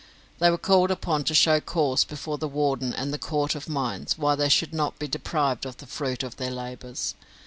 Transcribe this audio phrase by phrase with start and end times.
[0.39, 4.17] They were called upon to show cause before the warden and the Court of Mines
[4.17, 7.13] why they should not be deprived of the fruit of their labours.